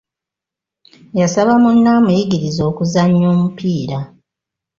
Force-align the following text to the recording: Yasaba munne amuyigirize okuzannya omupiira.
Yasaba 1.19 1.51
munne 1.61 1.89
amuyigirize 1.97 2.61
okuzannya 2.69 3.25
omupiira. 3.33 3.99